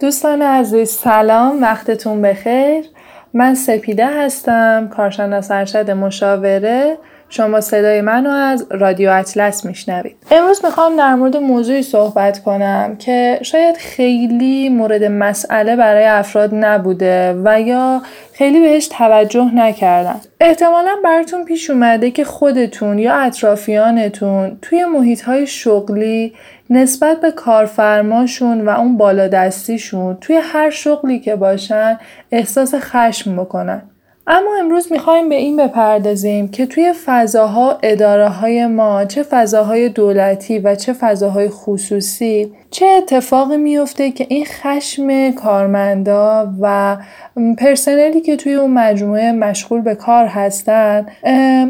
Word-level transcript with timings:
دوستان 0.00 0.42
عزیز 0.42 0.90
سلام 0.90 1.62
وقتتون 1.62 2.22
بخیر. 2.22 2.84
من 3.34 3.54
سپیده 3.54 4.06
هستم 4.06 4.90
کارشناس 4.96 5.50
ارشد 5.50 5.90
مشاوره. 5.90 6.98
شما 7.30 7.60
صدای 7.60 8.00
منو 8.00 8.30
از 8.30 8.66
رادیو 8.70 9.10
اطلس 9.10 9.64
میشنوید. 9.64 10.16
امروز 10.30 10.64
می‌خوام 10.64 10.96
در 10.96 11.14
مورد 11.14 11.36
موضوعی 11.36 11.82
صحبت 11.82 12.42
کنم 12.42 12.96
که 12.98 13.38
شاید 13.42 13.76
خیلی 13.76 14.68
مورد 14.68 15.04
مسئله 15.04 15.76
برای 15.76 16.04
افراد 16.04 16.50
نبوده 16.54 17.34
و 17.44 17.60
یا 17.60 18.02
خیلی 18.32 18.60
بهش 18.60 18.88
توجه 18.88 19.54
نکردن. 19.54 20.20
احتمالا 20.40 20.96
براتون 21.04 21.44
پیش 21.44 21.70
اومده 21.70 22.10
که 22.10 22.24
خودتون 22.24 22.98
یا 22.98 23.14
اطرافیانتون 23.14 24.58
توی 24.62 24.84
محیط 24.84 25.22
های 25.22 25.46
شغلی 25.46 26.32
نسبت 26.70 27.20
به 27.20 27.30
کارفرماشون 27.30 28.60
و 28.60 28.68
اون 28.68 28.96
بالادستیشون 28.96 30.16
توی 30.20 30.40
هر 30.42 30.70
شغلی 30.70 31.20
که 31.20 31.36
باشن 31.36 31.98
احساس 32.32 32.74
خشم 32.74 33.36
بکنن. 33.36 33.82
اما 34.26 34.50
امروز 34.60 34.92
می‌خوایم 34.92 35.28
به 35.28 35.34
این 35.34 35.56
بپردازیم 35.56 36.48
که 36.48 36.66
توی 36.66 36.92
فضاها 37.04 37.78
اداره 37.82 38.28
های 38.28 38.66
ما 38.66 39.04
چه 39.04 39.22
فضاهای 39.22 39.88
دولتی 39.88 40.58
و 40.58 40.74
چه 40.74 40.92
فضاهای 40.92 41.48
خصوصی 41.48 42.52
چه 42.70 42.86
اتفاقی 42.86 43.56
میفته 43.56 44.10
که 44.10 44.26
این 44.28 44.44
خشم 44.44 45.30
کارمندا 45.30 46.52
و 46.60 46.96
پرسنلی 47.58 48.20
که 48.20 48.36
توی 48.36 48.54
اون 48.54 48.70
مجموعه 48.70 49.32
مشغول 49.32 49.80
به 49.80 49.94
کار 49.94 50.26
هستن 50.26 51.06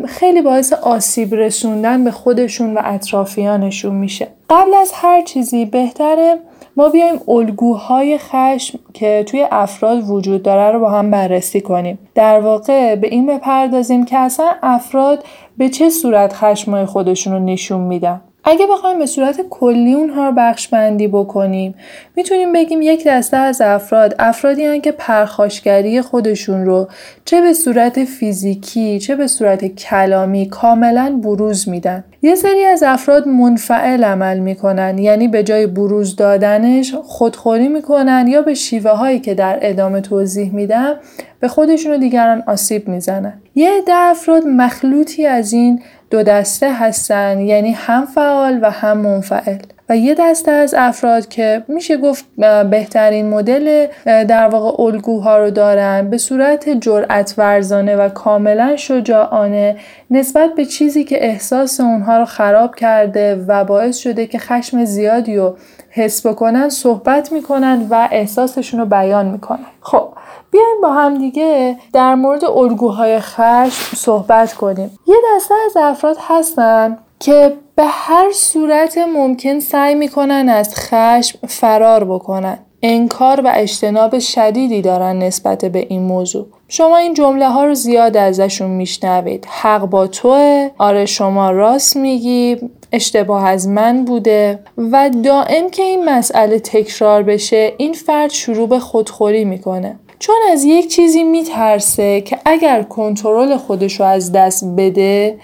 خیلی 0.06 0.42
باعث 0.42 0.72
آسیب 0.72 1.34
رسوندن 1.34 2.04
به 2.04 2.10
خودشون 2.10 2.74
و 2.74 2.80
اطرافیانشون 2.84 3.94
میشه. 3.94 4.28
قبل 4.50 4.74
از 4.74 4.92
هر 4.94 5.22
چیزی 5.22 5.64
بهتره 5.64 6.38
ما 6.76 6.88
بیایم 6.88 7.20
الگوهای 7.28 8.18
خشم 8.18 8.78
که 8.94 9.24
توی 9.28 9.46
افراد 9.50 10.10
وجود 10.10 10.42
داره 10.42 10.72
رو 10.72 10.80
با 10.80 10.90
هم 10.90 11.10
بررسی 11.10 11.60
کنیم. 11.60 11.98
در 12.14 12.40
واقع 12.40 12.96
به 12.96 13.08
این 13.08 13.26
بپردازیم 13.26 14.04
که 14.04 14.18
اصلا 14.18 14.52
افراد 14.62 15.24
به 15.58 15.68
چه 15.68 15.91
صورت 15.91 16.32
خشمای 16.32 16.84
خودشون 16.84 17.32
رو 17.32 17.38
نشون 17.38 17.80
میدن؟ 17.80 18.20
اگه 18.44 18.66
بخوایم 18.66 18.98
به 18.98 19.06
صورت 19.06 19.41
کلی 19.50 19.92
اونها 19.92 20.27
رو 20.27 20.33
بخش 20.36 20.69
بندی 20.69 21.08
بکنیم 21.08 21.74
می‌تونیم 22.16 22.52
بگیم 22.52 22.82
یک 22.82 23.05
دسته 23.06 23.36
از 23.36 23.60
افراد 23.60 24.14
افرادی 24.19 24.64
هن 24.64 24.80
که 24.80 24.92
پرخاشگری 24.92 26.02
خودشون 26.02 26.64
رو 26.64 26.88
چه 27.24 27.41
به 27.41 27.52
صورت 27.52 28.05
فیزیکی 28.05 28.98
چه 28.98 29.16
به 29.16 29.27
صورت 29.27 29.64
کلامی 29.64 30.48
کاملا 30.48 31.20
بروز 31.22 31.69
میدن. 31.69 32.05
یه 32.22 32.34
سری 32.34 32.64
از 32.64 32.82
افراد 32.82 33.28
منفعل 33.28 34.04
عمل 34.04 34.38
می‌کنن 34.38 34.98
یعنی 34.98 35.28
به 35.28 35.43
جای 35.43 35.66
بروز 35.66 36.16
دادنش 36.16 36.94
خودخوری 36.94 37.69
می‌کنن 37.69 38.26
یا 38.28 38.43
به 38.43 38.54
شیوه 38.54 38.91
هایی 38.91 39.20
که 39.20 39.34
در 39.34 39.59
ادامه 39.62 40.00
توضیح 40.00 40.54
میدم 40.54 40.94
به 41.41 41.48
خودشون 41.48 41.93
و 41.93 41.98
دیگران 41.98 42.43
آسیب 42.47 42.88
می‌زنن. 42.88 43.43
یه 43.54 43.70
عده 43.78 43.94
افراد 43.94 44.47
مخلوطی 44.47 45.26
از 45.26 45.53
این 45.53 45.82
دو 46.10 46.22
دسته 46.22 46.72
هستن 46.72 47.41
یعنی 47.41 47.72
هم 47.72 48.06
فعال 48.06 48.59
و 48.62 48.71
هم 48.71 48.98
منفعل. 48.98 49.59
و 49.88 49.97
یه 49.97 50.15
دسته 50.19 50.50
از 50.50 50.75
افراد 50.78 51.28
که 51.28 51.62
میشه 51.69 51.97
گفت 51.97 52.25
بهترین 52.71 53.28
مدل 53.28 53.87
در 54.04 54.49
واقع 54.49 54.82
الگوها 54.82 55.38
رو 55.38 55.50
دارن 55.50 56.10
به 56.10 56.19
صورت 56.19 56.69
جرأت 56.69 57.34
ورزانه 57.38 57.97
و 57.97 58.09
کاملا 58.09 58.76
شجاعانه 58.76 59.76
نسبت 60.10 60.54
به 60.54 60.65
چیزی 60.65 61.04
که 61.04 61.25
احساس 61.25 61.81
اونها 61.81 62.19
رو 62.19 62.25
خراب 62.25 62.75
کرده 62.75 63.44
و 63.49 63.65
باعث 63.65 63.97
شده 63.97 64.26
که 64.26 64.38
خشم 64.38 64.84
زیادی 64.84 65.37
رو 65.37 65.56
حس 65.91 66.26
بکنن 66.26 66.69
صحبت 66.69 67.32
می‌کنن 67.32 67.87
و 67.91 68.09
احساسشون 68.10 68.81
رو 68.81 68.87
بیان 68.87 69.26
می‌کنن. 69.26 69.66
خب 69.81 70.09
بیایم 70.50 70.81
با 70.83 70.93
هم 70.93 71.19
دیگه 71.19 71.77
در 71.93 72.15
مورد 72.15 72.44
الگوهای 72.44 73.19
خشم 73.21 73.97
صحبت 73.97 74.55
کنیم. 74.55 74.99
یه 75.06 75.16
دسته 75.37 75.55
از 75.66 75.77
افراد 75.77 76.16
هستن 76.21 76.99
که 77.21 77.53
به 77.75 77.84
هر 77.87 78.33
صورت 78.33 78.99
ممکن 78.99 79.61
سعی 79.61 79.94
می‌کنن 79.94 80.49
از 80.49 80.75
خشم 80.75 81.38
فرار 81.49 82.05
بکنن. 82.05 82.59
انکار 82.83 83.41
و 83.41 83.53
اجتناب 83.55 84.19
شدیدی 84.19 84.83
دارن 84.83 85.19
نسبت 85.19 85.65
به 85.65 85.87
این 85.88 86.03
موضوع. 86.03 86.47
شما 86.69 86.97
این 86.97 87.15
جمله 87.15 87.49
ها 87.49 87.65
رو 87.65 87.75
زیاد 87.75 88.17
ازشون 88.17 88.71
میشنوید. 88.71 89.47
حق 89.50 89.84
با 89.84 90.06
توه 90.06 90.71
آره 90.78 91.06
شما 91.06 91.50
راست 91.50 91.97
میگی 91.97 92.56
اشتباه 92.93 93.49
از 93.49 93.69
من 93.69 94.05
بوده. 94.05 94.59
و 94.78 95.11
دائم 95.25 95.71
که 95.71 95.82
این 95.82 96.05
مسئله 96.09 96.59
تکرار 96.59 97.22
بشه 97.22 97.72
این 97.77 97.93
فرد 97.93 98.31
شروع 98.31 98.69
به 98.69 98.78
خودخوری 98.78 99.44
می‌کنه. 99.44 99.99
چون 100.20 100.36
از 100.50 100.64
یک 100.64 100.88
چیزی 100.88 101.25
میترسه 101.25 102.20
که 102.20 102.38
اگر 102.44 102.82
کنترل 102.82 103.56
خودش 103.56 104.00
رو 104.00 104.06
از 104.06 104.32
دست 104.32 104.64
بده 104.76 105.38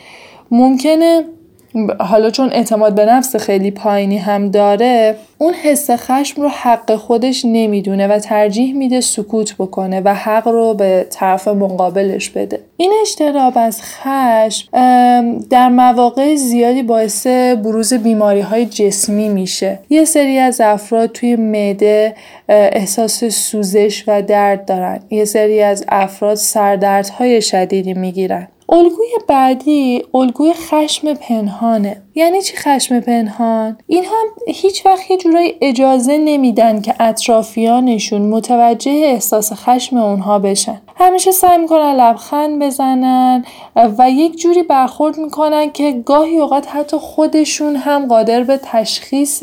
ممکنه 0.51 1.25
حالا 1.99 2.31
چون 2.31 2.53
اعتماد 2.53 2.95
به 2.95 3.05
نفس 3.05 3.37
خیلی 3.37 3.71
پایینی 3.71 4.19
هم 4.19 4.51
داره 4.51 5.17
اون 5.39 5.55
حس 5.55 5.91
خشم 5.91 6.43
رو 6.43 6.49
حق 6.49 6.95
خودش 6.97 7.45
نمی‌دونه 7.45 8.09
و 8.09 8.19
ترجیح 8.19 8.75
میده 8.75 9.01
سکوت 9.01 9.55
بکنه 9.59 10.01
و 10.05 10.15
حق 10.15 10.49
رو 10.49 10.75
به 10.75 11.07
طرف 11.11 11.49
مقابلش 11.49 12.31
بده. 12.31 12.61
این 12.77 12.93
اجتناب 13.03 13.53
از 13.57 13.83
خشم 13.83 14.69
در 15.51 15.69
مواقع 15.69 16.35
زیادی 16.35 16.83
باعث 16.83 17.27
بروز 17.27 17.95
بیماری 17.95 18.41
های 18.41 18.67
جسمی 18.67 19.29
میشه. 19.29 19.79
یه 19.91 20.05
سری 20.05 20.39
از 20.39 20.61
افراد 20.61 21.13
توی 21.13 21.37
معده 21.37 22.15
احساس 22.49 23.25
سوزش 23.25 24.05
و 24.07 24.23
درد 24.23 24.65
دارن. 24.65 25.01
یه 25.11 25.25
سری 25.25 25.63
از 25.63 25.85
افراد 25.89 26.35
سردردهای 26.35 27.43
شدیدی 27.43 27.95
می‌گیرن. 27.95 28.49
الگوی 28.69 29.11
بعدی 29.29 30.05
الگوی 30.15 30.53
خشم 30.53 31.15
پنهانه. 31.15 32.03
یعنی 32.19 32.43
چی 32.43 32.57
خشم 32.57 33.01
پنهان؟ 33.01 33.79
این 33.87 34.05
هم 34.05 34.27
هیچ 34.49 34.87
وقت 34.87 35.11
یه 35.11 35.17
جورایی 35.17 35.55
اجازه 35.61 36.19
نمیدن 36.19 36.81
که 36.81 36.95
اطرافیانشون 37.01 38.23
متوجه 38.23 38.91
احساس 38.91 39.53
خشم 39.53 39.97
اونها 39.97 40.39
بشن. 40.39 40.81
همیشه 40.99 41.31
سعی 41.31 41.59
می‌کنن 41.59 41.95
لبخند 41.97 42.63
بزنن 42.63 43.45
و 43.99 44.11
یک 44.11 44.37
جوری 44.37 44.63
برخورد 44.63 45.19
می‌کنن 45.19 45.71
که 45.73 46.03
گاهی 46.07 46.39
اوقات 46.39 46.67
حتی 46.69 46.97
خودشون 46.97 47.77
هم 47.77 48.07
قادر 48.07 48.43
به 48.43 48.61
تشخیص 48.63 49.43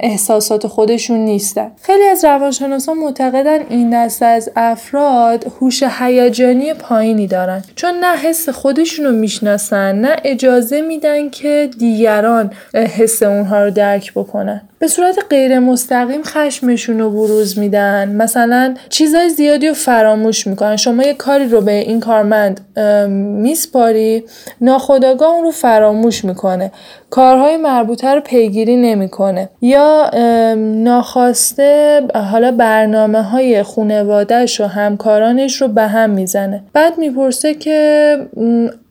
احساسات 0.00 0.66
خودشون 0.66 1.18
نیستن. 1.18 1.72
خیلی 1.82 2.04
از 2.04 2.24
روانشناسان 2.24 2.98
معتقدن 2.98 3.66
این 3.68 3.90
دسته 3.90 4.26
از 4.26 4.50
افراد 4.56 5.52
هوش 5.60 5.82
هیجانی 5.82 6.74
پایینی 6.74 7.26
دارن. 7.26 7.62
چون 7.76 7.94
نه 8.00 8.16
حس 8.16 8.48
خودشون 8.48 9.04
رو 9.04 9.12
می‌شناسن 9.12 9.94
نه 9.94 10.16
اجازه 10.24 10.80
میدن 10.80 11.30
که 11.30 11.41
دیگران 11.78 12.50
حس 12.74 13.22
اونها 13.22 13.64
رو 13.64 13.70
درک 13.70 14.12
بکنن. 14.12 14.60
به 14.78 14.88
صورت 14.88 15.18
غیر 15.30 15.58
مستقیم 15.58 16.22
خشمشون 16.22 16.98
رو 16.98 17.10
بروز 17.10 17.58
میدن. 17.58 18.08
مثلا 18.08 18.74
چیزای 18.88 19.28
زیادی 19.28 19.68
رو 19.68 19.74
فراموش 19.74 20.46
می‌کنن. 20.46 20.76
شما 20.76 21.02
یه 21.02 21.14
کاری 21.14 21.48
رو 21.48 21.60
به 21.60 21.72
این 21.72 22.00
کارمند 22.00 22.60
میسپاری 23.18 24.24
ناخداگاه 24.60 25.34
اون 25.34 25.44
رو 25.44 25.50
فراموش 25.50 26.24
می‌کنه. 26.24 26.72
کارهای 27.10 27.56
مربوطه 27.56 28.08
رو 28.14 28.20
پیگیری 28.20 28.76
نمی‌کنه. 28.76 29.48
یا 29.60 30.10
ناخواسته 30.56 32.00
حالا 32.32 32.52
برنامه 32.52 33.22
های 33.22 33.62
خونوادهش 33.62 34.60
و 34.60 34.64
همکارانش 34.64 35.62
رو 35.62 35.68
به 35.68 35.82
هم 35.82 36.10
می‌زنه. 36.10 36.62
بعد 36.72 36.98
می‌پرسه 36.98 37.54
که 37.54 38.16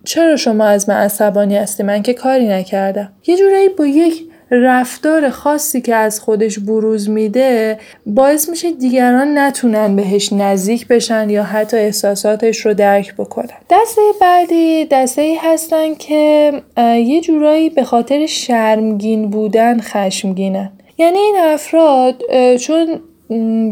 چرا 0.04 0.36
شما 0.36 0.66
از 0.66 0.90
من 0.90 0.96
عصبانی 0.96 1.58
هستی؟ 1.58 1.84
من 1.84 2.02
که 2.02 2.14
کاری 2.14 2.48
نکردم. 2.48 3.12
یه 3.28 3.38
جورایی 3.38 3.70
با 3.70 3.86
یک 3.86 4.24
رفتار 4.52 5.30
خاصی 5.30 5.82
که 5.82 5.96
از 5.96 6.20
خودش 6.20 6.60
بروز 6.60 7.10
میده 7.10 7.78
باعث 8.06 8.50
میشه 8.50 8.72
دیگران 8.72 9.38
نتونن 9.38 9.96
بهش 9.96 10.34
نزدیک 10.34 10.88
بشن 10.88 11.30
یا 11.30 11.44
حتی 11.44 11.78
احساساتش 11.78 12.66
رو 12.66 12.74
درک 12.74 13.16
بکنن. 13.16 13.58
دسته 13.70 14.02
بعدی 14.22 14.86
دسته 14.86 15.22
ای 15.22 15.36
هستن 15.36 15.96
که 15.96 16.54
یه 16.78 17.22
جورایی 17.22 17.70
به 17.70 17.84
خاطر 17.84 18.26
شرمگین 18.26 19.30
بودن 19.30 19.80
خشمگینن. 19.80 20.72
یعنی 20.98 21.20
این 21.20 21.36
افراد 21.40 22.24
چون 22.56 23.00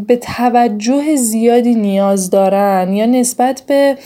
به 0.08 0.16
توجه 0.16 1.16
زیادی 1.16 1.75
نیاز 1.75 2.30
دارن 2.30 2.94
یا 2.94 3.06
نسبت 3.06 3.62
به 3.68 3.98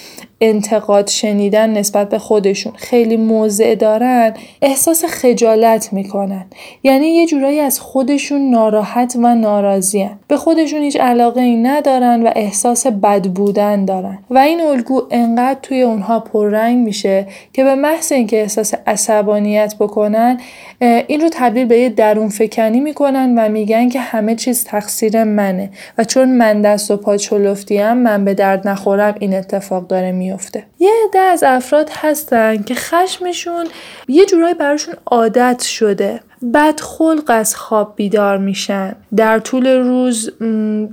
انتقاد 0.46 1.08
شنیدن 1.08 1.70
نسبت 1.70 2.10
به 2.10 2.20
خودشون 2.20 2.74
خیلی 2.76 3.18
موضع 3.18 3.76
دارن 3.76 4.34
احساس 4.62 5.06
خجالت 5.06 5.94
می‌کنن. 5.94 6.46
یعنی 6.84 7.08
یه 7.08 7.26
جورایی 7.26 7.60
از 7.60 7.80
خودشون 7.80 8.50
ناراحت 8.50 9.16
و 9.22 9.36
ناراضیان 9.36 10.20
به 10.28 10.38
خودشون 10.38 10.82
هیچ 10.82 10.98
علاقه 11.00 11.42
ای 11.42 11.56
ندارن 11.56 12.24
و 12.24 12.32
احساس 12.36 12.88
بد 12.88 13.28
بودن 13.28 13.86
دارن. 13.86 14.20
و 14.30 14.38
این 14.38 14.62
الگو 14.62 15.02
انقدر 15.12 15.60
توی 15.62 15.82
اونها 15.82 16.20
پررنگ 16.20 16.86
میشه 16.86 17.28
که 17.54 17.64
به 17.64 17.76
محض 17.76 18.12
اینکه 18.12 18.42
احساس 18.42 18.74
عصبانیت 18.88 19.76
بکنن 19.80 20.40
این 20.82 21.22
رو 21.22 21.30
تبدیل 21.32 21.66
به 21.66 21.80
یه 21.80 21.90
درون 21.90 22.30
فکنی 22.30 22.80
می‌کنن 22.80 23.40
و 23.40 23.50
میگن 23.50 23.90
که 23.90 24.00
همه 24.00 24.36
چیز 24.36 24.64
تقصیر 24.64 25.24
منه. 25.24 25.70
و 25.98 26.04
چون 26.04 26.30
من 26.30 26.62
دست 26.62 26.92
و 26.92 26.98
پا 26.98 27.18
چلفتیم 27.18 27.94
من 27.94 28.26
به 28.26 28.34
درد 28.34 28.68
نخورم 28.68 29.16
این 29.20 29.34
اتفاق 29.34 29.88
داره 29.88 30.12
میفته. 30.12 30.33
یه 30.80 30.92
عده 31.10 31.20
از 31.20 31.44
افراد 31.44 31.90
هستن 31.90 32.64
که 32.64 32.76
خشمشون 32.76 33.68
یه 34.08 34.26
جورایی 34.26 34.54
براشون 34.54 34.94
عادت 35.06 35.62
شده. 35.62 36.20
بدخلق 36.54 37.24
از 37.28 37.56
خواب 37.56 37.94
بیدار 37.96 38.38
میشن. 38.38 38.96
در 39.16 39.40
طول 39.40 39.68
روز 39.68 40.32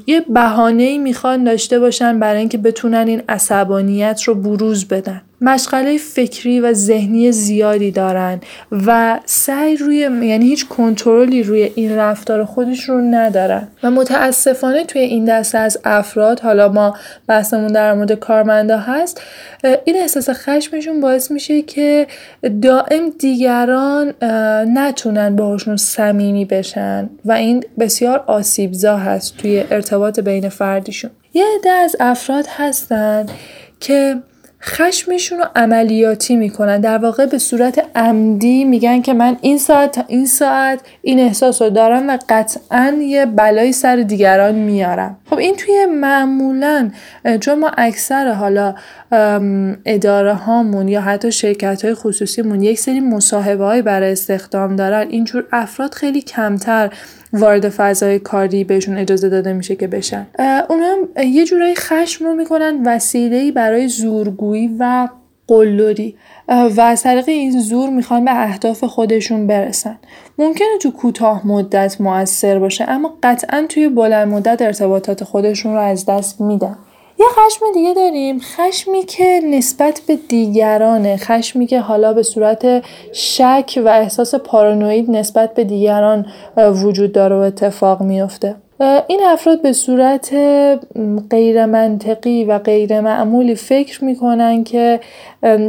یه 0.06 0.20
بهانه 0.29 0.82
ای 0.82 0.99
می‌خوان 0.99 1.44
داشته 1.44 1.79
باشن 1.79 2.19
برای 2.19 2.41
اینکه 2.41 2.58
بتونن 2.58 3.08
این 3.08 3.23
عصبانیت 3.29 4.23
رو 4.23 4.35
بروز 4.35 4.88
بدن. 4.88 5.20
مشغله 5.43 5.99
فکری 5.99 6.61
و 6.61 6.73
ذهنی 6.73 7.32
زیادی 7.32 7.91
دارن 7.91 8.41
و 8.87 9.20
سعی 9.25 9.76
روی 9.76 9.97
یعنی 9.97 10.47
هیچ 10.47 10.69
کنترلی 10.69 11.43
روی 11.43 11.70
این 11.75 11.97
رفتار 11.97 12.44
خودش 12.44 12.88
رو 12.88 13.00
ندارن. 13.00 13.69
و 13.82 13.91
متاسفانه 13.91 14.85
توی 14.85 15.00
این 15.00 15.25
دسته 15.25 15.58
از 15.58 15.79
افراد 15.85 16.41
حالا 16.41 16.69
ما 16.69 16.97
بحثمون 17.26 17.67
در 17.67 17.94
مورد 17.94 18.12
کارمندا 18.12 18.79
هست 18.79 19.23
این 19.85 19.97
احساس 19.97 20.29
خشمشون 20.31 21.00
باعث 21.00 21.31
میشه 21.31 21.62
که 21.62 22.06
دائم 22.62 23.11
دیگران 23.19 24.14
نتونن 24.75 25.37
باهاشون 25.40 25.76
صمیمی 25.76 26.44
بشن 26.44 27.10
و 27.25 27.32
این 27.32 27.64
بسیار 27.78 28.25
آسیبزا 28.26 28.96
هست 28.96 29.37
توی 29.37 29.64
ارتباط 29.70 30.20
بین 30.20 30.48
فردیشون. 30.48 31.10
یه 31.34 31.44
عده 31.58 31.70
از 31.70 31.96
افراد 32.00 32.46
هستن 32.48 33.26
که 33.81 34.16
خشمشون 34.62 35.39
رو 35.39 35.45
عملیاتی 35.57 36.37
می‌کنن. 36.37 36.81
در 36.81 36.99
واقع 36.99 37.27
به 37.27 37.39
صورت 37.39 37.87
عمدی 37.95 38.65
میگن 38.65 39.03
که 39.03 39.15
من 39.15 39.37
این 39.41 39.59
ساعت 39.59 39.93
تا 39.93 40.05
این 40.09 40.27
ساعت 40.27 40.81
این 41.03 41.21
احساس 41.21 41.62
رو 41.62 41.71
دارم 41.71 42.09
و 42.09 42.19
قطعا 42.29 42.97
یه 43.01 43.27
بلایی 43.27 43.73
سر 43.73 43.97
دیگران 43.97 44.55
میارم. 44.55 45.17
خب 45.31 45.39
این 45.39 45.57
توی 45.57 45.87
معمولا 45.87 46.91
چون 47.41 47.59
ما 47.59 47.71
اکثر 47.79 48.33
حالا 48.33 48.75
اداره 49.85 50.35
هامون 50.35 50.89
یا 50.89 51.01
حتی 51.01 51.33
شرکت 51.33 51.85
های 51.85 51.95
خصوصیمون 51.95 52.62
یک 52.62 52.79
سری 52.79 53.01
مصاحبه 53.01 53.83
برای 53.83 54.12
استخدام 54.12 54.77
دارن. 54.77 55.09
اینجور 55.09 55.45
افراد 55.53 55.95
خیلی 55.95 56.21
کمتر 56.21 56.91
وارد 57.32 57.69
فضای 57.69 58.19
کاری 58.19 58.65
بهشون 58.65 58.99
اجازه 58.99 59.29
داده 59.29 59.53
میشه 59.53 59.77
که 59.77 59.87
بشن. 59.87 60.27
اونا 60.69 60.97
یه 61.25 61.44
جورایی 61.44 61.75
خشم 61.75 62.25
رو 62.25 62.35
می‌کنن 62.35 62.82
وسیله‌ای 62.87 63.53
برای 63.53 63.88
زورگویی 63.88 64.77
و 64.79 65.09
قلدری. 65.47 66.17
و 66.49 66.81
از 66.81 67.03
طریق 67.03 67.29
این 67.29 67.61
زور 67.61 67.91
می‌خوان 67.91 68.25
به 68.25 68.43
اهداف 68.43 68.85
خودشون 68.85 69.47
برسن. 69.47 69.99
ممکنه 70.38 70.79
تو 70.81 70.91
کوتاه 70.91 71.47
مدت 71.47 72.00
موثر 72.00 72.59
باشه 72.59 72.85
اما 72.88 73.19
قطعا 73.23 73.67
توی 73.69 73.88
بلند 73.88 74.29
مدت 74.29 74.62
ارتباطات 74.62 75.25
خودشون 75.25 75.73
رو 75.73 75.81
از 75.81 76.06
دست 76.06 76.41
میدن. 76.41 76.76
یه 77.20 77.26
خشم 77.28 77.64
دیگه 77.75 77.94
داریم. 77.94 78.40
خشمی 78.40 79.02
که 79.02 79.40
نسبت 79.44 80.00
به 80.06 80.17
دیگرانه. 80.17 81.17
خشمی 81.17 81.67
که 81.67 81.81
حالا 81.81 82.12
به 82.12 82.22
صورت 82.22 82.84
شک 83.12 83.81
و 83.84 83.88
احساس 83.88 84.34
پارانوید 84.34 85.11
نسبت 85.11 85.55
به 85.55 85.64
دیگران 85.64 86.26
وجود 86.56 87.12
داره 87.12 87.37
و 87.37 87.38
اتفاق 87.38 88.02
میافته 88.02 88.55
این 89.06 89.20
افراد 89.26 89.62
به 89.62 89.72
صورت 89.72 90.34
غیر 91.31 91.67
منطقی 91.67 92.44
و 92.44 92.58
غیر 92.58 93.00
معمولی 93.00 93.55
فکر 93.55 94.05
می‌کنن 94.05 94.64
که 94.64 95.00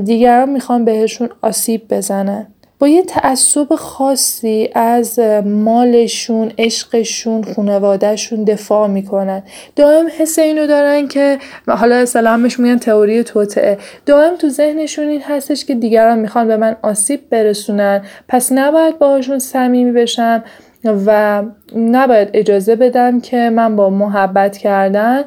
دیگران 0.04 0.50
می‌خوان 0.50 0.86
بهشون 0.86 1.30
آسیب 1.42 1.88
بزنن. 1.90 2.48
با 2.82 2.88
یه 2.88 3.04
تعصب 3.04 3.76
خاصی 3.76 4.70
از 4.76 5.20
مالشون 5.46 6.52
عشقشون 6.58 7.44
خانوادهشون 7.44 8.44
دفاع 8.44 8.88
می‌کنن. 8.88 9.44
دائم 9.76 10.08
حس 10.18 10.40
اینو 10.40 10.68
دارن 10.68 11.08
که 11.08 11.38
حالا 11.68 11.96
اسلامش 11.96 12.60
میگن 12.60 12.78
تئوری 12.78 13.24
توطعه 13.24 13.78
دائم 14.06 14.36
تو 14.36 14.50
ذهنشون 14.50 15.08
این 15.08 15.22
هستش 15.22 15.66
که 15.66 15.76
دیگران 15.76 16.20
می‌خوان 16.20 16.48
به 16.48 16.58
من 16.58 16.76
آسیب 16.82 17.30
برسونن. 17.30 18.02
پس 18.28 18.52
نباید 18.52 19.00
باهاشون 19.00 19.40
صمیمی 19.40 19.92
بشم. 19.92 20.44
و 20.86 21.44
نباید 21.76 22.30
اجازه 22.34 22.76
بدم 22.76 23.22
که 23.22 23.50
من 23.50 23.76
با 23.76 23.90
محبت 23.90 24.58
کردن 24.58 25.24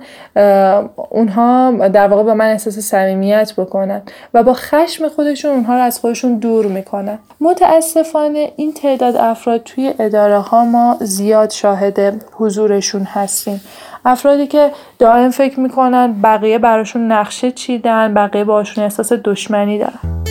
اونها 1.10 1.70
در 1.88 2.08
واقع 2.08 2.22
به 2.22 2.34
من 2.34 2.50
احساس 2.50 2.78
صمیمیت 2.78 3.52
بکنن 3.56 4.02
و 4.34 4.42
با 4.42 4.54
خشم 4.54 5.08
خودشون 5.08 5.50
اونها 5.50 5.74
رو 5.74 5.82
از 5.82 5.98
خودشون 5.98 6.38
دور 6.38 6.66
می‌کنن. 6.66 7.18
متاسفانه 7.40 8.52
این 8.56 8.72
تعداد 8.72 9.16
افراد 9.16 9.62
توی 9.62 9.94
اداره 9.98 10.38
ها 10.38 10.64
ما 10.64 10.96
زیاد 11.00 11.50
شاهد 11.50 12.24
حضورشون 12.32 13.02
هستیم. 13.02 13.60
افرادی 14.04 14.46
که 14.46 14.70
دائم 14.98 15.30
فکر 15.30 15.60
می‌کنن 15.60 16.14
بقیه 16.22 16.58
براشون 16.58 17.12
نقشه 17.12 17.50
چیدن 17.50 18.14
بقیه 18.14 18.44
باشون 18.44 18.84
احساس 18.84 19.12
دشمنی 19.12 19.78
دارن. 19.78 20.24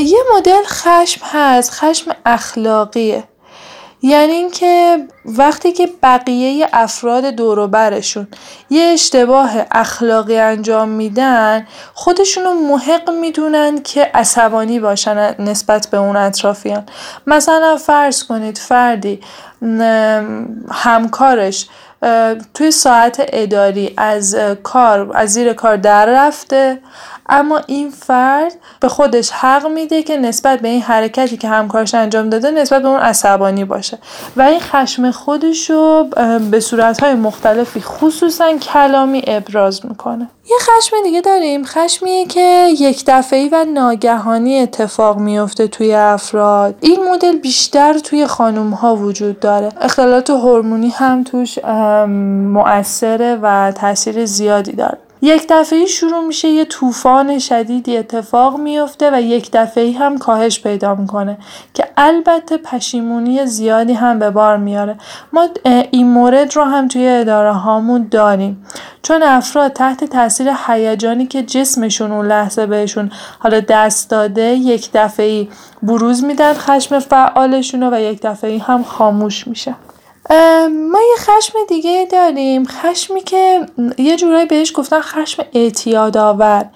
یه 0.00 0.18
مدل 0.36 0.62
خشم 0.66 1.20
هست 1.32 1.70
خشم 1.70 2.10
اخلاقیه. 2.26 3.24
یعنی 4.02 4.32
اینکه 4.32 4.98
وقتی 5.24 5.72
که 5.72 5.88
بقیه 6.02 6.68
افراد 6.72 7.24
دوروبرشون 7.24 8.28
یه 8.70 8.82
اشتباه 8.82 9.50
اخلاقی 9.70 10.38
انجام 10.38 10.88
میدن 10.88 11.66
خودشونو 11.94 12.54
محق 12.54 13.10
می‌دونن 13.10 13.82
که 13.82 14.10
عصبانی 14.14 14.80
باشن 14.80 15.34
نسبت 15.38 15.88
به 15.90 15.96
اون 15.96 16.16
اطرافیان. 16.16 16.86
مثلا 17.26 17.76
فرض 17.76 18.22
کنید 18.22 18.58
فردی 18.58 19.20
همکارش 20.70 21.68
توی 22.54 22.70
ساعت 22.70 23.24
اداری 23.32 23.94
از 23.96 24.36
کار 24.62 25.16
از 25.16 25.32
زیر 25.32 25.52
کار 25.52 25.76
در 25.76 26.06
رفته. 26.06 26.78
اما 27.28 27.60
این 27.66 27.90
فرد 27.90 28.52
به 28.80 28.88
خودش 28.88 29.30
حق 29.30 29.66
میده 29.66 30.02
که 30.02 30.16
نسبت 30.16 30.60
به 30.60 30.68
این 30.68 30.82
حرکتی 30.82 31.36
که 31.36 31.48
همکارش 31.48 31.94
انجام 31.94 32.30
داده 32.30 32.50
نسبت 32.50 32.82
به 32.82 32.88
اون 32.88 33.00
عصبانی 33.00 33.64
باشه. 33.64 33.98
و 34.36 34.42
این 34.42 34.60
خشم 34.60 35.10
خودش 35.10 35.70
رو 35.70 36.08
به 36.50 36.60
صورتهای 36.60 37.14
مختلفی 37.14 37.80
خصوصا 37.80 38.56
کلامی 38.56 39.22
ابراز 39.26 39.86
می‌کنه. 39.86 40.28
یه 40.50 40.56
خشم 40.60 40.96
دیگه 41.04 41.20
داریم. 41.20 41.64
خشمیه 41.64 42.26
که 42.26 42.66
یک 42.78 43.04
دفعی 43.06 43.48
و 43.48 43.64
ناگهانی 43.64 44.58
اتفاق 44.58 45.18
میفته 45.18 45.66
توی 45.66 45.94
افراد. 45.94 46.74
این 46.80 47.08
مدل 47.10 47.36
بیشتر 47.36 47.98
توی 47.98 48.26
خانوم 48.26 48.70
ها 48.70 48.96
وجود 48.96 49.40
داره. 49.40 49.68
اختلالات 49.80 50.30
هورمونی 50.30 50.88
هم 50.88 51.24
توش 51.24 51.58
مؤثره 52.52 53.38
و 53.42 53.72
تاثیر 53.72 54.24
زیادی 54.24 54.72
داره. 54.72 54.98
یک 55.24 55.46
دفعه 55.48 55.86
شروع 55.86 56.24
میشه 56.24 56.48
یه 56.48 56.64
طوفان 56.64 57.38
شدیدی 57.38 57.96
اتفاق 57.96 58.56
میفته 58.56 59.10
و 59.12 59.20
یک 59.20 59.50
دفعه 59.52 59.92
هم 59.92 60.18
کاهش 60.18 60.60
پیدا 60.60 60.94
می‌کنه 60.94 61.38
که 61.74 61.88
البته 61.96 62.56
پشیمونی 62.56 63.46
زیادی 63.46 63.92
هم 63.92 64.18
به 64.18 64.30
بار 64.30 64.56
میاره. 64.56 64.96
ما 65.32 65.48
این 65.90 66.06
مورد 66.06 66.56
رو 66.56 66.62
هم 66.62 66.88
توی 66.88 67.08
اداره 67.08 67.52
هامون 67.52 68.08
داریم. 68.10 68.66
چون 69.02 69.22
افراد 69.22 69.72
تحت 69.72 70.04
تاثیر 70.04 70.50
هیجانی 70.66 71.26
که 71.26 71.42
جسمشون 71.42 72.12
اون 72.12 72.26
لحظه 72.26 72.66
بهشون 72.66 73.10
حالا 73.38 73.60
دست 73.60 74.10
داده 74.10 74.42
یک 74.42 74.90
دفعه 74.94 75.48
بروز 75.82 76.24
میدن 76.24 76.54
خشم 76.54 76.98
فعالشون 76.98 77.82
و 77.82 78.00
یک 78.00 78.20
دفعه 78.22 78.58
هم 78.58 78.82
خاموش 78.82 79.48
میشه. 79.48 79.74
ما 80.30 80.98
یه 81.00 81.16
خشم 81.18 81.58
دیگه 81.68 82.08
داریم. 82.12 82.66
خشمی 82.66 83.22
که 83.22 83.66
یه 83.98 84.16
جورایی 84.16 84.46
بهش 84.46 84.72
گفتن 84.74 85.00
خشم 85.00 85.44
اعتیادآور 85.52 86.66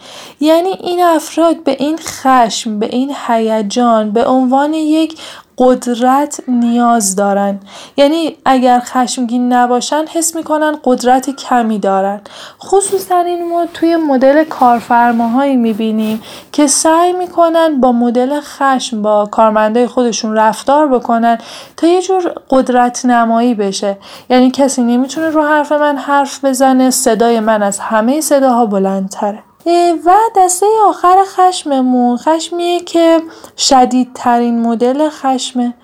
یعنی 0.40 0.68
این 0.68 1.02
افراد 1.02 1.64
به 1.64 1.76
این 1.78 1.98
خشم 1.98 2.78
به 2.78 2.86
این 2.86 3.14
هیجان 3.26 4.10
به 4.10 4.26
عنوان 4.26 4.74
یک 4.74 5.18
قدرت 5.58 6.40
نیاز 6.48 7.16
دارن. 7.16 7.60
یعنی 7.96 8.36
اگر 8.44 8.80
خشمگین 8.80 9.52
نباشن 9.52 10.04
حس 10.12 10.36
می‌کنن 10.36 10.76
قدرت 10.84 11.30
کمی 11.30 11.78
دارن. 11.78 12.20
خصوصا 12.62 13.18
این 13.18 13.48
ما 13.48 13.66
توی 13.74 13.96
مدل 13.96 14.44
کارفرماهایی 14.44 15.56
می‌بینیم 15.56 16.22
که 16.52 16.66
سعی 16.66 17.12
می‌کنن 17.12 17.80
با 17.80 17.92
مدل 17.92 18.40
خشم 18.40 19.02
با 19.02 19.26
کارمنده 19.26 19.88
خودشون 19.88 20.36
رفتار 20.36 20.88
بکنن 20.88 21.38
تا 21.76 21.86
یه 21.86 22.02
جور 22.02 22.34
قدرت 22.50 23.06
نمایی 23.06 23.54
بشه. 23.54 23.96
یعنی 24.30 24.50
کسی 24.50 24.82
نمی‌تونه 24.82 25.30
رو 25.30 25.42
حرف 25.42 25.72
من 25.72 25.96
حرف 25.96 26.44
بزنه 26.44 26.90
صدای 26.90 27.40
من 27.40 27.62
از 27.62 27.78
همه 27.78 28.20
صداها 28.20 28.66
بلندتره. 28.66 29.47
و 30.04 30.16
دسته 30.36 30.66
آخر 30.86 31.16
خشممون. 31.26 32.16
خشمیه 32.16 32.80
که 32.80 33.20
شدیدترین 33.56 34.60
مدل 34.60 35.08
خشمه. 35.08 35.74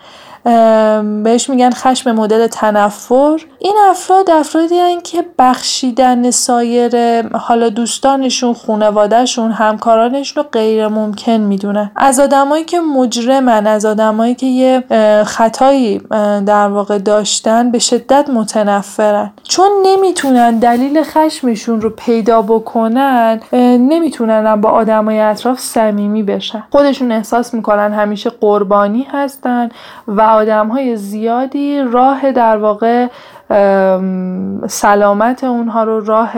بهش 1.24 1.50
میگن 1.50 1.70
خشم 1.70 2.12
مدل 2.12 2.46
تنفر. 2.46 3.36
این 3.58 3.76
افراد 3.90 4.30
افرادی 4.30 4.78
هن 4.78 5.00
که 5.00 5.24
بخشیدن 5.38 6.30
سایر 6.30 7.22
حالا 7.36 7.68
دوستانشون 7.68 8.54
خانوادهشون 8.54 9.50
همکارانشون 9.50 10.42
رو 10.42 10.50
غیر 10.52 10.88
ممکن 10.88 11.32
می‌دونن. 11.32 11.90
از 11.96 12.20
آدمایی 12.20 12.64
که 12.64 12.80
مجرمن 12.80 13.66
از 13.66 13.84
آدمایی 13.84 14.34
که 14.34 14.46
یه 14.46 14.84
خطایی 15.26 15.98
در 16.46 16.68
واقع 16.68 16.98
داشتن 16.98 17.70
به 17.70 17.78
شدت 17.78 18.30
متنفرن. 18.30 19.32
چون 19.42 19.68
نمی‌تونن 19.86 20.58
دلیل 20.58 21.02
خشمشون 21.02 21.80
رو 21.80 21.90
پیدا 21.90 22.42
بکنن 22.42 23.40
نمی‌تونن 23.78 24.60
با 24.60 24.70
آدمای 24.70 25.20
اطراف 25.20 25.60
صمیمی 25.60 26.22
بشن. 26.22 26.64
خودشون 26.70 27.12
احساس 27.12 27.54
می‌کنن 27.54 27.92
همیشه 27.92 28.30
قربانی 28.30 29.06
هستن 29.12 29.68
و 30.08 30.33
آدم 30.34 30.68
های 30.68 30.96
زیادی 30.96 31.82
راه 31.82 32.32
در 32.32 32.56
واقع 32.56 33.06
سلامت 34.68 35.44
اونها 35.44 35.84
رو 35.84 36.04
راه 36.04 36.32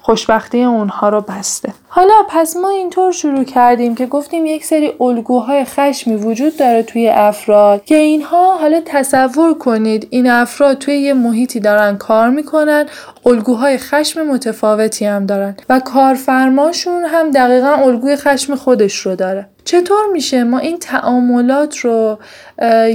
خوشبختی 0.00 0.62
اونها 0.62 1.08
رو 1.08 1.20
بسته. 1.20 1.72
حالا 1.92 2.14
پس 2.28 2.56
ما 2.56 2.70
اینطور 2.70 3.12
شروع 3.12 3.44
کردیم 3.44 3.94
که 3.94 4.06
گفتیم 4.06 4.46
یک 4.46 4.64
سری 4.64 4.92
الگوهای 5.00 5.64
خشمی 5.64 6.16
وجود 6.16 6.56
داره 6.56 6.82
توی 6.82 7.08
افراد 7.08 7.84
که 7.84 7.96
اینها 7.96 8.58
حالا 8.58 8.80
تصور 8.84 9.54
کنید 9.54 10.06
این 10.10 10.30
افراد 10.30 10.78
توی 10.78 10.94
یه 10.94 11.14
محیطی 11.14 11.60
دارن 11.60 11.96
کار 11.96 12.30
می‌کنن 12.30 12.86
الگوهای 13.26 13.78
خشم 13.78 14.22
متفاوتی 14.22 15.04
هم 15.04 15.26
دارن 15.26 15.56
و 15.68 15.80
کارفرماشون 15.80 17.04
هم 17.04 17.30
دقیقا 17.30 17.74
الگوی 17.74 18.16
خشم 18.16 18.54
خودش 18.54 18.94
رو 18.96 19.16
داره. 19.16 19.46
چطور 19.64 20.06
میشه 20.12 20.44
ما 20.44 20.58
این 20.58 20.78
تعاملات 20.78 21.76
رو 21.76 22.18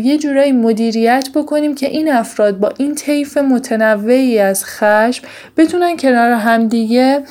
یه 0.04 0.18
جورایی 0.18 0.52
مدیریت 0.52 1.30
بکنیم 1.36 1.76
که 1.76 1.88
این 1.88 2.12
افراد 2.12 2.60
با 2.60 2.74
این 2.78 2.96
طیف 2.96 3.38
متنوعی 3.38 4.40
از 4.40 4.66
خشم 4.66 5.28
بتونن 5.58 5.98
کنار 5.98 6.32
همدیگه 6.32 7.24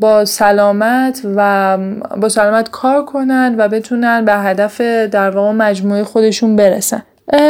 با 0.00 0.24
سلامت 0.54 1.20
و 1.36 1.78
با 2.16 2.28
سلامت 2.28 2.70
کار 2.70 3.04
کنن 3.04 3.54
و 3.58 3.68
بتونن 3.68 4.24
به 4.24 4.32
هدف 4.32 4.80
در 4.80 5.30
واقع 5.30 5.52
مجموعه 5.52 6.04
خودشون 6.04 6.56
برسن. 6.56 7.02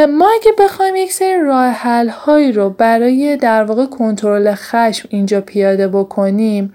ما 0.09 0.29
اگه 0.41 0.51
بخوایم 0.59 0.95
یک 0.95 1.13
سری 1.13 1.41
راه 1.41 1.65
حل 1.65 2.09
هایی 2.09 2.51
رو 2.51 2.69
برای 2.69 3.37
در 3.37 3.63
واقع 3.63 3.85
کنترل 3.85 4.53
خشم 4.55 5.09
اینجا 5.11 5.41
پیاده 5.41 5.87
بکنیم 5.87 6.73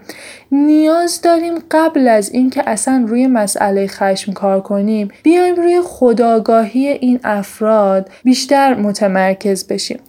نیاز 0.51 1.21
داریم 1.21 1.53
قبل 1.71 2.07
از 2.07 2.31
اینکه 2.31 2.63
اصلا 2.69 3.05
روی 3.07 3.27
مسئله 3.27 3.87
خشم 3.87 4.33
کار 4.33 4.61
کنیم 4.61 5.11
بیایم 5.23 5.55
روی 5.55 5.81
خداگاهی 5.83 6.87
این 6.87 7.19
افراد 7.23 8.09
بیشتر 8.23 8.73
متمرکز 8.73 9.67
بشیم. 9.67 9.99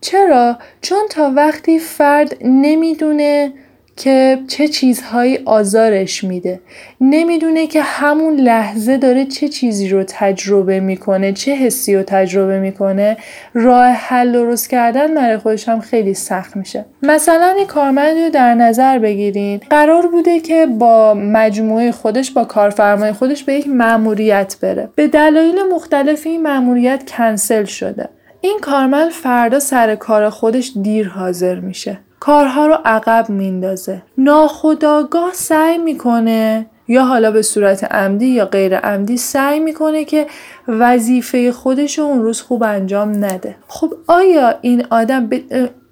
چرا؟ 0.00 0.58
چون 0.80 1.02
تا 1.10 1.32
وقتی 1.36 1.78
فرد 1.78 2.36
نمی‌دونه 2.44 3.52
که 3.98 4.38
چه 4.48 4.68
چیزهایی 4.68 5.38
آزارش 5.44 6.24
میده. 6.24 6.60
نمی‌دونه 7.00 7.66
که 7.66 7.82
همون 7.82 8.36
لحظه 8.36 8.96
داره 8.96 9.24
چه 9.24 9.48
چیزی 9.48 9.88
رو 9.88 10.04
تجربه 10.08 10.80
می‌کنه 10.80 11.32
چه 11.32 11.54
حسی 11.54 11.96
رو 11.96 12.02
تجربه 12.02 12.60
می‌کنه. 12.60 13.16
راه 13.54 13.86
حل 13.86 14.32
درست 14.32 14.70
کردن 14.70 15.14
برای 15.14 15.36
خودش 15.36 15.68
هم 15.68 15.80
خیلی 15.80 16.14
سخت 16.14 16.56
میشه. 16.56 16.84
مثلا 17.02 17.54
این 17.56 17.66
کارمندی 17.66 18.24
رو 18.24 18.30
در 18.30 18.54
نظر 18.54 18.98
بگیرید 18.98 19.62
قرار 19.70 20.06
بوده 20.06 20.40
که 20.40 20.66
با 20.66 21.14
مجموعه 21.14 21.92
خودش 21.92 22.30
با 22.30 22.44
کارفرمای 22.44 23.12
خودش 23.12 23.44
به 23.44 23.54
یک 23.54 23.68
مأموریت 23.68 24.56
بره. 24.62 24.88
به 24.94 25.08
دلایل 25.08 25.58
مختلفی 25.72 26.28
این 26.28 26.42
مأموریت 26.42 27.10
کنسل 27.16 27.64
شده. 27.64 28.08
این 28.40 28.58
کارمند 28.62 29.10
فردا 29.10 29.60
سر 29.60 29.94
کار 29.94 30.30
خودش 30.30 30.72
دیر 30.82 31.08
حاضر 31.08 31.60
میشه. 31.60 31.98
کارها 32.20 32.66
رو 32.66 32.78
عقب 32.84 33.30
میندازه. 33.30 34.02
ناخداگاه 34.18 35.32
سعی 35.32 35.78
می‌کنه 35.78 36.66
یا 36.88 37.04
حالا 37.04 37.30
به 37.30 37.42
صورت 37.42 37.84
عمدی 37.84 38.26
یا 38.26 38.44
غیر 38.44 38.76
عمدی 38.76 39.16
سعی 39.16 39.60
می‌کنه 39.60 40.04
که 40.04 40.26
وظیفه 40.68 41.52
خودش 41.52 41.98
رو 41.98 42.04
اون 42.04 42.22
روز 42.22 42.40
خوب 42.40 42.62
انجام 42.62 43.24
نده. 43.24 43.56
خب 43.68 43.94
آیا 44.06 44.54
این 44.60 44.86
آدم 44.90 45.26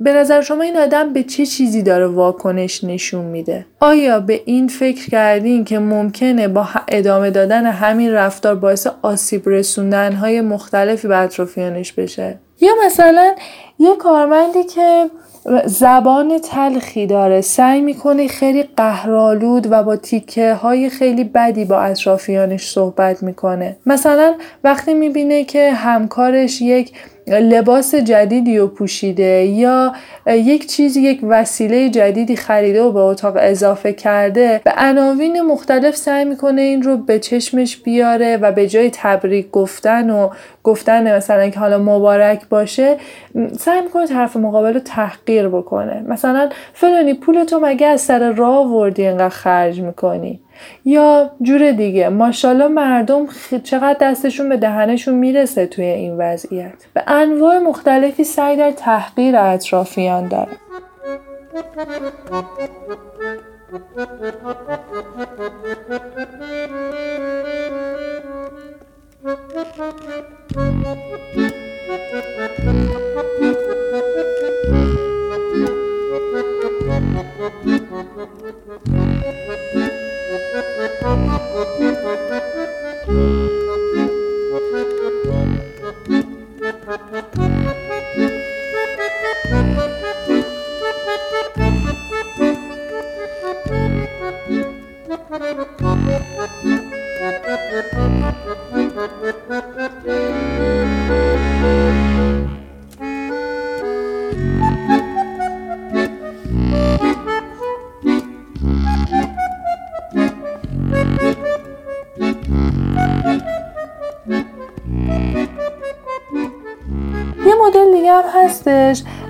به 0.00 0.12
نظر 0.12 0.40
شما 0.40 0.62
این 0.62 0.76
آدم 0.76 1.12
به 1.12 1.22
چه 1.22 1.46
چیزی 1.46 1.82
داره 1.82 2.06
واکنش 2.06 2.84
نشون 2.84 3.24
میده؟ 3.24 3.66
آیا 3.80 4.20
به 4.20 4.42
این 4.44 4.68
فکر 4.68 5.10
کردین 5.10 5.64
که 5.64 5.78
ممکنه 5.78 6.48
با 6.48 6.68
ادامه 6.88 7.30
دادن 7.30 7.66
همین 7.66 8.12
رفتار 8.12 8.54
باعث 8.54 8.86
آسیب 9.02 9.48
رسوندن 9.48 10.12
های 10.12 10.40
مختلفی 10.40 11.08
به 11.08 11.16
اطرافیانش 11.16 11.92
بشه؟ 11.92 12.38
یا 12.60 12.72
مثلا 12.86 13.34
یه 13.78 13.96
کارمندی 13.96 14.64
که 14.64 15.06
زبان 15.64 16.38
تلخی 16.38 17.06
داره. 17.06 17.40
سعی 17.40 17.80
می‌کنه 17.80 18.28
خیلی 18.28 18.62
قهرالود 18.76 19.66
و 19.70 19.82
با 19.82 19.96
تیکه 19.96 20.54
های 20.54 20.90
خیلی 20.90 21.24
بدی 21.24 21.64
با 21.64 21.80
اطرافیانش 21.80 22.70
صحبت 22.70 23.22
می‌کنه. 23.22 23.76
مثلا 23.86 24.34
وقتی 24.64 24.94
می‌بینه 24.94 25.44
که 25.44 25.72
همکارش 25.72 26.62
یک 26.62 26.92
لباس 27.28 27.94
جدیدی 27.94 28.58
رو 28.58 28.66
پوشیده 28.66 29.44
یا 29.44 29.92
یک 30.26 30.66
چیزی 30.66 31.00
یک 31.00 31.20
وسیله 31.22 31.90
جدیدی 31.90 32.36
خریده 32.36 32.82
و 32.82 32.92
به 32.92 33.00
اتاق 33.00 33.34
اضافه 33.38 33.92
کرده 33.92 34.60
به 34.64 34.72
عناوین 34.76 35.40
مختلف 35.40 35.96
سعی 35.96 36.24
می‌کنه 36.24 36.62
این 36.62 36.82
رو 36.82 36.96
به 36.96 37.18
چشمش 37.18 37.76
بیاره 37.76 38.36
و 38.36 38.52
به 38.52 38.68
جای 38.68 38.90
تبریک 38.92 39.50
گفتن 39.50 40.10
و 40.10 40.28
گفتن 40.62 41.16
مثلا 41.16 41.48
که 41.48 41.60
حالا 41.60 41.78
مبارک 41.78 42.48
باشه 42.48 42.96
سعی 43.58 43.80
می‌کنه 43.80 44.06
طرف 44.06 44.36
مقابل 44.36 44.74
رو 44.74 44.80
تحقیر 44.80 45.48
بکنه. 45.48 46.04
مثلا 46.08 46.48
فلانی 46.72 47.14
پول 47.14 47.44
تو 47.44 47.60
مگه 47.60 47.86
از 47.86 48.00
سر 48.00 48.32
راه 48.32 48.66
وردی 48.66 49.06
انقدر 49.06 49.28
خرج 49.28 49.80
می‌کنی. 49.80 50.40
یا 50.84 51.30
جور 51.42 51.72
دیگه. 51.72 52.08
ماشاءالله 52.08 52.68
مردم 52.68 53.26
چقدر 53.64 53.96
دستشون 54.00 54.48
به 54.48 54.56
دهنشون 54.56 55.14
می‌رسه 55.14 55.66
توی 55.66 55.84
این 55.84 56.16
وضعیت. 56.16 56.86
به 56.94 57.02
انواع 57.06 57.58
مختلفی 57.58 58.24
سعی 58.24 58.56
در 58.56 58.70
تحقیر 58.70 59.36
اطرافیان 59.36 60.28
داره 60.28 60.52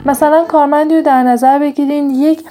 مثلا 0.07 0.45
کارمندی 0.49 0.95
رو 0.95 1.03
در 1.03 1.23
نظر 1.23 1.59
بگیرین 1.59 2.11
یک 2.11 2.45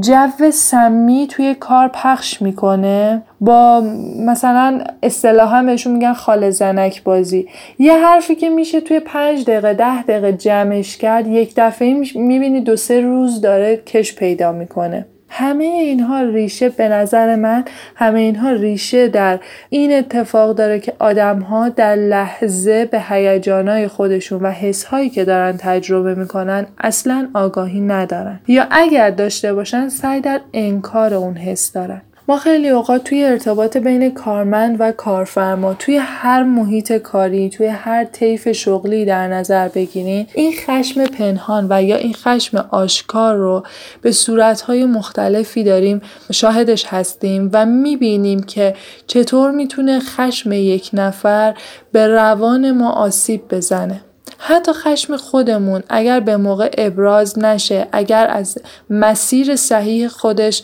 جو 0.00 0.50
سمی 0.52 1.26
توی 1.30 1.54
کار 1.54 1.88
پخش 1.88 2.42
می‌کنه. 2.42 3.22
با 3.40 3.82
مثلا 4.26 4.80
اصطلاحا 5.02 5.62
بهشون 5.62 5.92
میگن 5.92 6.12
خال 6.12 6.50
زنک 6.50 7.04
بازی. 7.04 7.48
یه 7.78 7.96
حرفی 7.96 8.34
که 8.34 8.50
میشه 8.50 8.80
توی 8.80 9.00
پنج 9.00 9.44
دقیقه 9.44 9.74
ده 9.74 10.02
دقیقه 10.02 10.32
جمعش 10.32 10.96
کرد 10.96 11.26
یک 11.26 11.52
دفعه 11.56 11.94
می‌بینی 12.14 12.60
دو 12.60 12.76
سه 12.76 13.00
روز 13.00 13.40
داره 13.40 13.76
کش 13.76 14.14
پیدا 14.14 14.52
می‌کنه. 14.52 15.06
همه 15.40 15.64
اینها 15.64 16.22
ریشه 16.22 16.68
به 16.68 16.88
نظر 16.88 17.36
من 17.36 17.64
همه 17.96 18.20
اینها 18.20 18.50
ریشه 18.50 19.08
در 19.08 19.38
این 19.68 19.92
اتفاق 19.92 20.56
داره 20.56 20.80
که 20.80 20.92
آدم 20.98 21.38
ها 21.38 21.68
در 21.68 21.96
لحظه 21.96 22.84
به 22.84 23.00
هیجانای 23.00 23.88
خودشون 23.88 24.42
و 24.42 24.50
حسهایی 24.50 25.10
که 25.10 25.24
دارن 25.24 25.56
تجربه 25.56 26.14
می‌کنن 26.14 26.66
اصلا 26.78 27.28
آگاهی 27.34 27.80
ندارن. 27.80 28.40
یا 28.48 28.66
اگر 28.70 29.10
داشته 29.10 29.54
باشن 29.54 29.88
سعی 29.88 30.20
در 30.20 30.40
انکار 30.52 31.14
اون 31.14 31.36
حس 31.36 31.72
دارن. 31.72 32.02
ما 32.30 32.38
خیلی 32.38 32.68
اوقات 32.68 33.04
توی 33.04 33.24
ارتباط 33.24 33.76
بین 33.76 34.10
کارمند 34.14 34.76
و 34.78 34.92
کارفرما 34.92 35.74
توی 35.74 35.96
هر 35.96 36.42
محیط 36.42 36.92
کاری 36.92 37.50
توی 37.50 37.66
هر 37.66 38.04
طیف 38.04 38.52
شغلی 38.52 39.04
در 39.04 39.28
نظر 39.28 39.68
بگیریم 39.68 40.26
این 40.34 40.52
خشم 40.66 41.06
پنهان 41.06 41.66
و 41.70 41.82
یا 41.82 41.96
این 41.96 42.14
خشم 42.14 42.68
آشکار 42.70 43.36
رو 43.36 43.62
به 44.02 44.12
صورتهای 44.12 44.84
مختلفی 44.84 45.64
داریم 45.64 46.02
شاهدش 46.32 46.86
هستیم 46.86 47.50
و 47.52 47.66
می‌بینیم 47.66 48.42
که 48.42 48.74
چطور 49.06 49.50
می‌تونه 49.50 50.00
خشم 50.00 50.52
یک 50.52 50.90
نفر 50.92 51.54
به 51.92 52.06
روان 52.06 52.70
ما 52.70 52.90
آسیب 52.90 53.48
بزنه. 53.50 54.00
حتی 54.38 54.72
خشم 54.72 55.16
خودمون 55.16 55.82
اگر 55.88 56.20
به 56.20 56.36
موقع 56.36 56.70
ابراز 56.78 57.38
نشه 57.38 57.86
اگر 57.92 58.26
از 58.30 58.58
مسیر 58.90 59.56
صحیح 59.56 60.08
خودش 60.08 60.62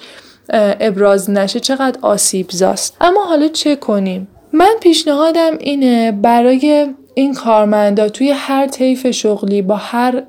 ابراز 0.53 1.31
نشه 1.31 1.61
چقدر 1.61 1.99
آسیب 2.03 2.51
زاست. 2.51 2.97
اما 3.01 3.25
حالا 3.25 3.49
چه 3.49 3.77
کنیم؟ 3.77 4.29
من 4.53 4.75
پیشنهادم 4.81 5.59
اینه 5.61 6.13
برای 6.13 6.95
این 7.19 7.35
کارمندا 7.35 8.09
توی 8.09 8.31
هر 8.31 8.67
طیف 8.67 9.11
شغلی 9.11 9.63
با 9.63 9.77
هر 9.77 10.23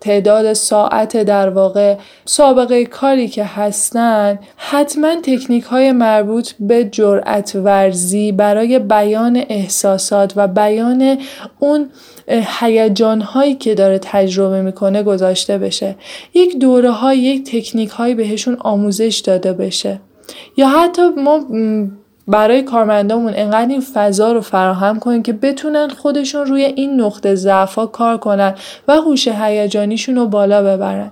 تعداد 0.00 0.52
ساعت 0.52 1.16
در 1.16 1.48
واقع 1.48 1.96
سابقه 2.24 2.84
کاری 2.84 3.28
که 3.28 3.44
هستن 3.44 4.38
حتما 4.56 5.14
تکنیک 5.22 5.64
های 5.64 5.92
مربوط 5.92 6.50
به 6.60 6.84
جرأت 6.84 7.56
ورزی 7.56 8.32
برای 8.32 8.78
بیان 8.78 9.44
احساسات 9.48 10.32
و 10.36 10.48
بیان 10.48 11.18
اون 11.58 11.90
هیجان 12.28 13.20
هایی 13.20 13.54
که 13.54 13.74
داره 13.74 13.98
تجربه 14.02 14.62
می‌کنه 14.62 15.02
گذاشته 15.02 15.58
بشه. 15.58 15.96
یک 16.34 16.58
دوره 16.58 16.90
های 16.90 17.18
یک 17.18 17.50
تکنیک 17.50 17.90
هایی 17.90 18.14
بهشون 18.14 18.56
آموزش 18.60 19.22
داده 19.24 19.52
بشه. 19.52 20.00
یا 20.56 20.68
حتی 20.68 21.02
ما 21.08 21.40
برای 22.28 22.62
کارمندامون 22.62 23.32
انقدر 23.36 23.68
این 23.68 23.80
فضا 23.80 24.32
رو 24.32 24.40
فراهم 24.40 24.98
کنیم 24.98 25.22
که 25.22 25.32
بتونن 25.32 25.88
خودشون 25.88 26.46
روی 26.46 26.62
این 26.62 27.00
نقطه 27.00 27.34
ضعفا 27.34 27.86
کار 27.86 28.18
کنن 28.18 28.54
و 28.88 28.96
هوش 28.96 29.28
هیجانیشون 29.28 30.16
رو 30.16 30.26
بالا 30.26 30.62
ببرن. 30.62 31.10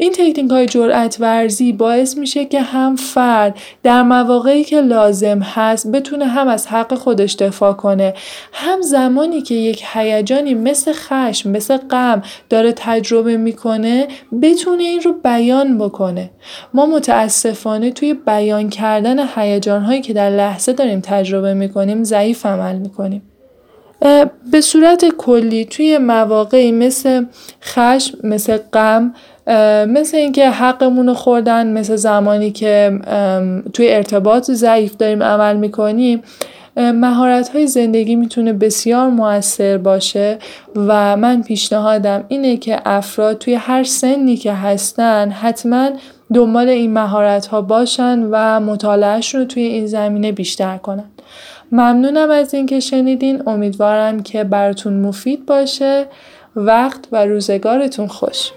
این 0.00 0.12
تکنیک 0.12 0.50
های 0.50 0.66
جرأت 0.66 1.16
ورزی 1.20 1.72
باعث 1.72 2.16
میشه 2.16 2.44
که 2.44 2.60
هم 2.60 2.96
فرد 2.96 3.58
در 3.82 4.02
مواقعی 4.02 4.64
که 4.64 4.80
لازم 4.80 5.38
هست 5.38 5.92
بتونه 5.92 6.26
هم 6.26 6.48
از 6.48 6.66
حق 6.66 6.94
خودش 6.94 7.34
دفاع 7.34 7.72
کنه. 7.72 8.14
هم 8.52 8.80
زمانی 8.82 9.42
که 9.42 9.54
یک 9.54 9.84
هیجانی 9.92 10.54
مثل 10.54 10.92
خشم 10.92 11.50
مثل 11.50 11.76
غم 11.76 12.22
داره 12.50 12.72
تجربه 12.76 13.36
می‌کنه 13.36 14.08
بتونه 14.42 14.82
این 14.82 15.00
رو 15.00 15.12
بیان 15.12 15.78
بکنه. 15.78 16.30
ما 16.74 16.86
متاسفانه 16.86 17.90
توی 17.90 18.14
بیان 18.14 18.68
کردن 18.68 19.28
هیجان 19.36 19.82
هایی 19.82 20.00
که 20.00 20.12
در 20.12 20.30
لحظه 20.30 20.72
داریم 20.72 21.00
تجربه 21.00 21.54
می‌کنیم 21.54 22.04
ضعیف 22.04 22.46
عمل 22.46 22.76
می‌کنیم. 22.76 23.22
به 24.52 24.60
صورت 24.60 25.04
کلی 25.08 25.64
توی 25.64 25.98
مواقعی 25.98 26.72
مثل 26.72 27.24
خشم 27.62 28.18
مثل 28.24 28.56
غم 28.72 29.14
مثل 29.88 30.16
اینکه 30.16 30.50
حقمون 30.50 31.06
رو 31.06 31.14
خوردن 31.14 31.72
مثل 31.72 31.96
زمانی 31.96 32.50
که 32.50 32.98
توی 33.72 33.94
ارتباط 33.94 34.50
ضعیف 34.50 34.96
داریم 34.96 35.22
عمل 35.22 35.56
می‌کنیم 35.56 36.22
مهارت 36.76 37.48
های 37.48 37.66
زندگی 37.66 38.16
می‌تونه 38.16 38.52
بسیار 38.52 39.08
موثر 39.08 39.78
باشه 39.78 40.38
و 40.76 41.16
من 41.16 41.42
پیشنهادم 41.42 42.24
اینه 42.28 42.56
که 42.56 42.80
افراد 42.84 43.38
توی 43.38 43.54
هر 43.54 43.84
سنی 43.84 44.36
که 44.36 44.52
هستن 44.52 45.30
حتما 45.30 45.90
دنبال 46.34 46.68
این 46.68 46.92
مهارت 46.92 47.46
ها 47.46 47.62
باشن 47.62 48.28
و 48.30 48.60
مطالعهشون 48.60 49.40
رو 49.40 49.46
توی 49.46 49.62
این 49.62 49.86
زمینه 49.86 50.32
بیشتر 50.32 50.76
کنن. 50.76 51.04
ممنونم 51.72 52.30
از 52.30 52.54
اینکه 52.54 52.80
شنیدین. 52.80 53.42
امیدوارم 53.46 54.22
که 54.22 54.44
براتون 54.44 55.00
مفید 55.00 55.46
باشه. 55.46 56.06
وقت 56.56 57.00
و 57.12 57.24
روزگارتون 57.24 58.06
خوش. 58.06 58.50